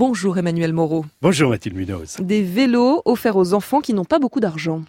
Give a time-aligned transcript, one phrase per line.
[0.00, 1.04] Bonjour Emmanuel Moreau.
[1.22, 2.18] Bonjour Mathilde Munoz.
[2.20, 4.84] Des vélos offerts aux enfants qui n'ont pas beaucoup d'argent.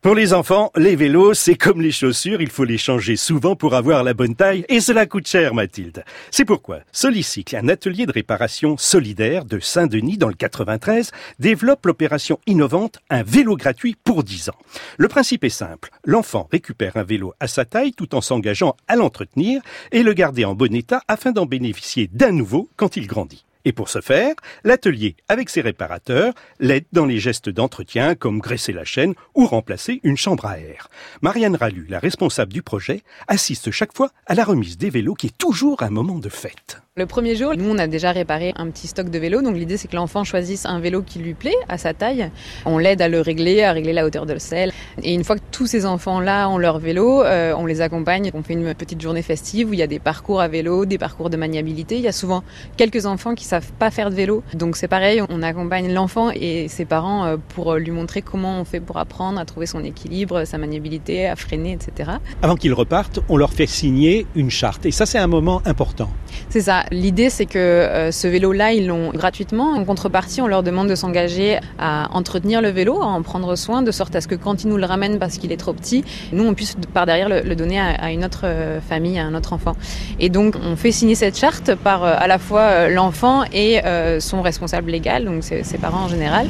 [0.00, 3.74] Pour les enfants, les vélos, c'est comme les chaussures, il faut les changer souvent pour
[3.74, 6.04] avoir la bonne taille et cela coûte cher, Mathilde.
[6.30, 12.38] C'est pourquoi Solicycle, un atelier de réparation solidaire de Saint-Denis dans le 93, développe l'opération
[12.46, 14.58] innovante Un vélo gratuit pour 10 ans.
[14.96, 15.90] Le principe est simple.
[16.06, 19.60] L'enfant récupère un vélo à sa taille tout en s'engageant à l'entretenir
[19.92, 23.44] et le garder en bon état afin d'en bénéficier d'un nouveau quand il grandit.
[23.66, 28.72] Et pour ce faire, l'atelier, avec ses réparateurs, l'aide dans les gestes d'entretien comme graisser
[28.72, 30.88] la chaîne ou remplacer une chambre à air.
[31.20, 35.26] Marianne Ralu, la responsable du projet, assiste chaque fois à la remise des vélos qui
[35.26, 36.80] est toujours un moment de fête.
[36.98, 39.42] Le premier jour, nous, on a déjà réparé un petit stock de vélos.
[39.42, 42.30] Donc l'idée, c'est que l'enfant choisisse un vélo qui lui plaît, à sa taille.
[42.64, 44.72] On l'aide à le régler, à régler la hauteur de selle.
[45.02, 48.30] Et une fois que tous ces enfants-là ont leur vélo, euh, on les accompagne.
[48.32, 50.96] On fait une petite journée festive où il y a des parcours à vélo, des
[50.96, 51.96] parcours de maniabilité.
[51.96, 52.42] Il y a souvent
[52.78, 54.42] quelques enfants qui savent pas faire de vélo.
[54.54, 58.64] Donc c'est pareil, on accompagne l'enfant et ses parents euh, pour lui montrer comment on
[58.64, 62.12] fait pour apprendre à trouver son équilibre, sa maniabilité, à freiner, etc.
[62.40, 64.86] Avant qu'ils repartent, on leur fait signer une charte.
[64.86, 66.08] Et ça, c'est un moment important.
[66.48, 66.85] C'est ça.
[66.92, 69.72] L'idée, c'est que euh, ce vélo-là, ils l'ont gratuitement.
[69.72, 73.82] En contrepartie, on leur demande de s'engager à entretenir le vélo, à en prendre soin,
[73.82, 76.04] de sorte à ce que quand ils nous le ramènent parce qu'il est trop petit,
[76.32, 79.52] nous, on puisse par derrière le, donner à, une autre euh, famille, à un autre
[79.52, 79.76] enfant.
[80.20, 83.80] Et donc, on fait signer cette charte par euh, à la fois l'enfant et
[84.20, 86.46] son responsable légal, donc ses parents en général.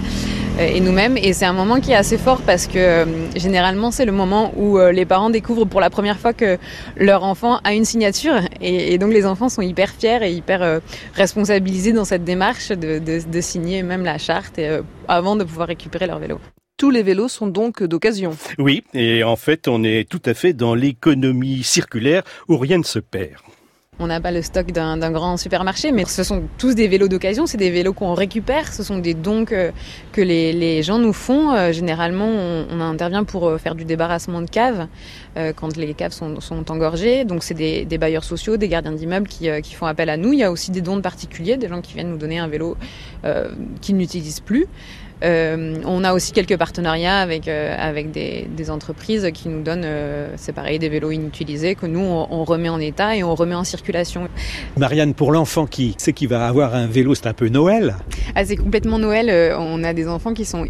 [0.59, 1.17] Euh, et nous-mêmes.
[1.17, 3.05] Et c'est un moment qui est assez fort parce que euh,
[3.37, 6.59] généralement c'est le moment où euh, les parents découvrent pour la première fois que
[6.97, 8.41] leur enfant a une signature.
[8.61, 10.81] Et, donc les enfants sont hyper fiers et hyper
[11.15, 14.59] responsabilisés dans cette démarche de, de, signer même la charte
[15.09, 16.41] avant de pouvoir récupérer leur vélo.
[16.79, 18.37] Tous les vélos sont donc d'occasion.
[18.59, 22.85] Oui, et en fait, on est tout à fait dans l'économie circulaire où rien ne
[22.85, 23.41] se perd.
[23.99, 27.47] On n'a pas le stock d'un grand supermarché, mais ce sont tous des vélos d'occasion,
[27.47, 29.73] c'est des vélos qu'on récupère, ce sont des dons que,
[30.17, 31.53] les, gens nous font.
[31.53, 34.87] Euh, généralement, on, intervient pour euh, faire du débarrassement de caves
[35.39, 36.37] euh, quand les caves sont,
[36.69, 37.25] engorgées.
[37.25, 40.35] Donc c'est des, bailleurs sociaux, des gardiens d'immeubles qui, font appel à nous.
[40.35, 42.49] Il y a aussi des dons de particuliers, des gens qui viennent nous donner un
[42.49, 42.77] vélo
[43.81, 44.67] qu'ils n'utilisent plus.
[45.25, 50.35] Euh, on a aussi quelques partenariats avec, euh, avec des, entreprises qui nous donnent, euh,
[50.37, 53.63] c'est pareil, des vélos inutilisés que nous, on, remet en état et on remet en
[53.63, 54.29] circulation.
[54.77, 57.95] Marianne, pour l'enfant qui sait qu'il va avoir un vélo, c'est un peu Noël
[58.35, 59.55] ah, C'est complètement Noël.
[59.59, 60.65] On a des enfants qui sont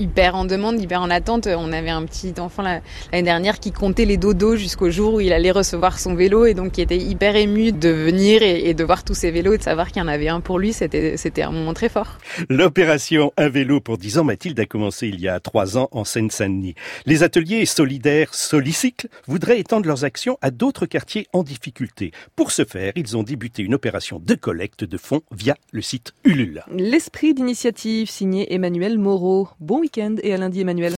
[0.00, 1.46] hyper en demande, hyper en attente.
[1.46, 5.32] On avait un petit enfant l'année dernière qui comptait les dodos jusqu'au jour où il
[5.32, 9.04] allait recevoir son vélo et donc qui était hyper ému de venir et, de voir
[9.04, 10.72] tous ces vélos et de savoir qu'il y en avait un pour lui.
[10.72, 12.18] C'était, c'était un moment très fort.
[12.48, 16.04] L'opération Un vélo pour 10 ans, Mathilde, a commencé il y a 3 ans en
[16.04, 16.74] Seine-Saint-Denis.
[17.06, 22.12] Les ateliers solidaires Solicycle voudraient étendre leurs actions à d'autres quartiers en difficulté.
[22.36, 26.12] Pour ce faire, ils ont débuté une opération de collecte de fonds via le site
[26.24, 26.64] Ulule.
[26.74, 29.48] L'esprit d'initiative signé Emmanuel Moreau.
[29.60, 30.88] Bon et à lundi Emmanuel.